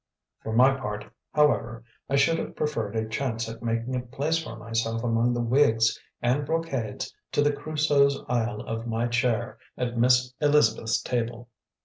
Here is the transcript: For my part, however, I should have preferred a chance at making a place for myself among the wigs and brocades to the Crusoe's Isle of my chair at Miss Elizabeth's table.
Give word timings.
For 0.41 0.51
my 0.55 0.73
part, 0.75 1.05
however, 1.31 1.83
I 2.09 2.15
should 2.15 2.39
have 2.39 2.55
preferred 2.55 2.95
a 2.95 3.07
chance 3.07 3.47
at 3.47 3.61
making 3.61 3.95
a 3.95 3.99
place 3.99 4.39
for 4.43 4.55
myself 4.55 5.03
among 5.03 5.35
the 5.35 5.43
wigs 5.43 5.99
and 6.23 6.43
brocades 6.43 7.13
to 7.33 7.43
the 7.43 7.53
Crusoe's 7.53 8.19
Isle 8.27 8.61
of 8.61 8.87
my 8.87 9.05
chair 9.05 9.59
at 9.77 9.99
Miss 9.99 10.33
Elizabeth's 10.39 10.99
table. 11.03 11.49